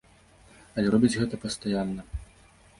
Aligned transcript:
Але 0.77 0.87
робяць 0.95 1.13
гэта 1.19 1.41
пастаянна. 1.45 2.01